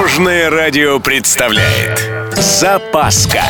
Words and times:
Дорожное 0.00 0.48
радио 0.48 0.98
представляет 0.98 2.08
Запаска 2.34 3.42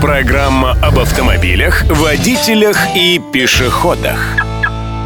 Программа 0.00 0.78
об 0.80 1.00
автомобилях, 1.00 1.82
водителях 1.90 2.78
и 2.94 3.20
пешеходах 3.32 4.20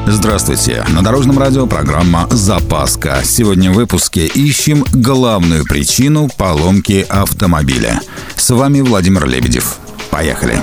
Здравствуйте! 0.06 0.84
На 0.90 1.02
Дорожном 1.02 1.38
радио 1.38 1.66
программа 1.66 2.28
«Запаска». 2.30 3.22
Сегодня 3.24 3.70
в 3.70 3.76
выпуске 3.76 4.26
ищем 4.26 4.84
главную 4.92 5.64
причину 5.64 6.28
поломки 6.36 7.06
автомобиля. 7.08 8.02
С 8.36 8.50
вами 8.50 8.82
Владимир 8.82 9.26
Лебедев. 9.26 9.78
Поехали! 10.10 10.60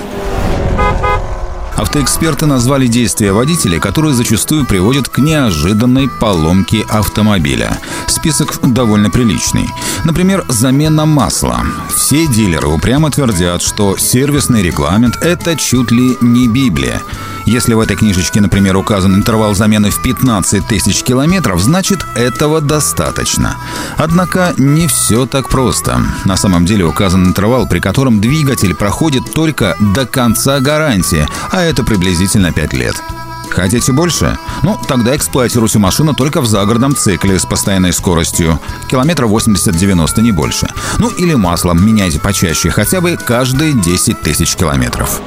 Автоэксперты 1.80 2.44
назвали 2.44 2.86
действия 2.86 3.32
водителей, 3.32 3.80
которые 3.80 4.12
зачастую 4.12 4.66
приводят 4.66 5.08
к 5.08 5.16
неожиданной 5.16 6.10
поломке 6.10 6.84
автомобиля. 6.90 7.78
Список 8.06 8.58
довольно 8.62 9.08
приличный. 9.08 9.66
Например, 10.04 10.44
замена 10.48 11.06
масла. 11.06 11.64
Все 11.88 12.26
дилеры 12.26 12.68
упрямо 12.68 13.10
твердят, 13.10 13.62
что 13.62 13.96
сервисный 13.96 14.62
регламент– 14.62 15.16
это 15.22 15.56
чуть 15.56 15.90
ли 15.90 16.18
не 16.20 16.48
Библия. 16.48 17.00
Если 17.46 17.74
в 17.74 17.80
этой 17.80 17.96
книжечке, 17.96 18.40
например, 18.40 18.76
указан 18.76 19.14
интервал 19.14 19.54
замены 19.54 19.90
в 19.90 20.02
15 20.02 20.66
тысяч 20.66 21.02
километров, 21.02 21.60
значит 21.60 22.04
этого 22.14 22.60
достаточно. 22.60 23.56
Однако 23.96 24.54
не 24.56 24.86
все 24.86 25.26
так 25.26 25.48
просто. 25.48 26.00
На 26.24 26.36
самом 26.36 26.66
деле 26.66 26.84
указан 26.84 27.26
интервал, 27.26 27.66
при 27.66 27.80
котором 27.80 28.20
двигатель 28.20 28.74
проходит 28.74 29.32
только 29.32 29.76
до 29.80 30.06
конца 30.06 30.60
гарантии, 30.60 31.26
а 31.50 31.62
это 31.62 31.84
приблизительно 31.84 32.52
5 32.52 32.72
лет. 32.74 33.02
Хотите 33.50 33.92
больше? 33.92 34.38
Ну, 34.62 34.78
тогда 34.86 35.16
эксплуатируйте 35.16 35.78
машину 35.78 36.14
только 36.14 36.40
в 36.40 36.46
загородном 36.46 36.94
цикле 36.94 37.38
с 37.38 37.44
постоянной 37.44 37.92
скоростью. 37.92 38.60
Километра 38.88 39.26
80-90, 39.26 40.20
не 40.22 40.30
больше. 40.30 40.68
Ну, 40.98 41.08
или 41.08 41.34
маслом 41.34 41.84
меняйте 41.84 42.20
почаще, 42.20 42.70
хотя 42.70 43.00
бы 43.00 43.16
каждые 43.16 43.72
10 43.72 44.20
тысяч 44.20 44.54
километров. 44.54 45.20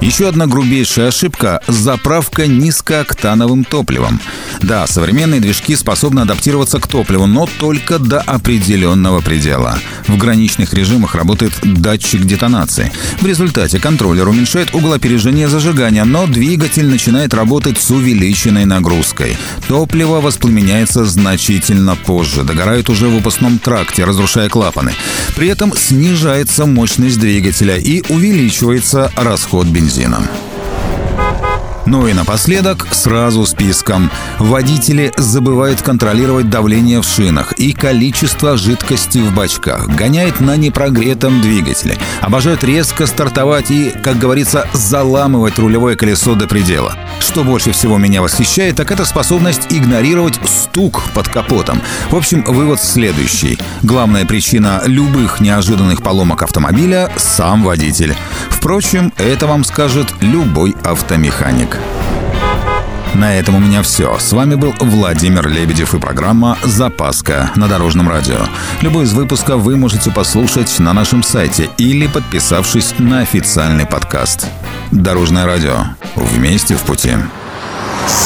Еще 0.00 0.28
одна 0.28 0.46
грубейшая 0.46 1.08
ошибка– 1.08 1.60
заправка 1.68 2.46
низкооктановым 2.46 3.64
топливом. 3.64 4.18
Да, 4.62 4.86
современные 4.86 5.40
движки 5.40 5.76
способны 5.76 6.20
адаптироваться 6.20 6.80
к 6.80 6.86
топливу, 6.86 7.26
но 7.26 7.46
только 7.58 7.98
до 7.98 8.20
определенного 8.20 9.20
предела. 9.20 9.78
В 10.06 10.16
граничных 10.16 10.72
режимах 10.72 11.14
работает 11.14 11.52
датчик 11.62 12.24
детонации. 12.24 12.90
В 13.20 13.26
результате 13.26 13.78
контроллер 13.78 14.26
уменьшает 14.26 14.74
угол 14.74 14.94
опережения 14.94 15.48
зажигания, 15.48 16.04
но 16.04 16.26
двигатель 16.26 16.86
начинает 16.86 17.34
работать 17.34 17.78
с 17.78 17.90
увеличенной 17.90 18.64
нагрузкой. 18.64 19.36
Топливо 19.68 20.22
воспламеняется 20.22 21.04
значительно 21.04 21.94
позже, 21.94 22.42
догорает 22.42 22.88
уже 22.88 23.08
в 23.08 23.16
выпускном 23.16 23.58
тракте, 23.58 24.04
разрушая 24.04 24.48
клапаны. 24.48 24.94
При 25.36 25.48
этом 25.48 25.76
снижается 25.76 26.64
мощность 26.64 27.20
двигателя 27.20 27.76
и 27.76 28.02
увеличивается 28.08 29.12
расход 29.16 29.66
бензина 29.66 29.89
бензином. 29.90 30.24
Ну 31.86 32.06
и 32.06 32.12
напоследок 32.12 32.86
сразу 32.92 33.44
списком. 33.46 34.10
Водители 34.38 35.12
забывают 35.16 35.82
контролировать 35.82 36.48
давление 36.48 37.00
в 37.00 37.04
шинах 37.04 37.52
и 37.54 37.72
количество 37.72 38.56
жидкости 38.56 39.18
в 39.18 39.34
бачках, 39.34 39.88
гоняют 39.88 40.40
на 40.40 40.56
непрогретом 40.56 41.40
двигателе, 41.40 41.98
обожают 42.20 42.62
резко 42.62 43.06
стартовать 43.06 43.72
и, 43.72 43.92
как 44.04 44.18
говорится, 44.18 44.68
заламывать 44.72 45.58
рулевое 45.58 45.96
колесо 45.96 46.36
до 46.36 46.46
предела. 46.46 46.94
Что 47.18 47.42
больше 47.42 47.72
всего 47.72 47.98
меня 47.98 48.22
восхищает, 48.22 48.76
так 48.76 48.92
это 48.92 49.04
способность 49.04 49.66
игнорировать 49.70 50.38
стук 50.46 51.02
под 51.12 51.28
капотом. 51.28 51.80
В 52.10 52.16
общем, 52.16 52.44
вывод 52.44 52.80
следующий. 52.80 53.58
Главная 53.82 54.26
причина 54.26 54.82
любых 54.84 55.40
неожиданных 55.40 56.02
поломок 56.02 56.42
автомобиля– 56.42 57.10
сам 57.16 57.64
водитель. 57.64 58.14
Впрочем, 58.60 59.10
это 59.16 59.46
вам 59.46 59.64
скажет 59.64 60.12
любой 60.20 60.76
автомеханик. 60.84 61.78
На 63.14 63.34
этом 63.34 63.54
у 63.54 63.58
меня 63.58 63.82
все. 63.82 64.18
С 64.18 64.32
вами 64.32 64.54
был 64.54 64.74
Владимир 64.80 65.48
Лебедев 65.48 65.94
и 65.94 65.98
программа 65.98 66.58
«Запаска» 66.62 67.50
на 67.56 67.68
Дорожном 67.68 68.10
радио. 68.10 68.36
Любой 68.82 69.04
из 69.04 69.14
выпусков 69.14 69.62
вы 69.62 69.78
можете 69.78 70.10
послушать 70.10 70.78
на 70.78 70.92
нашем 70.92 71.22
сайте 71.22 71.70
или 71.78 72.06
подписавшись 72.06 72.94
на 72.98 73.20
официальный 73.20 73.86
подкаст. 73.86 74.46
Дорожное 74.90 75.46
радио. 75.46 75.78
Вместе 76.14 76.76
в 76.76 76.82
пути. 76.82 77.12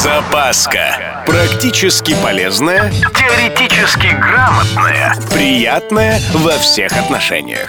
Запаска. 0.02 1.22
Практически 1.26 2.16
полезная, 2.20 2.90
теоретически 2.90 4.08
грамотная, 4.20 5.14
приятная 5.32 6.20
во 6.32 6.58
всех 6.58 6.92
отношениях. 6.92 7.68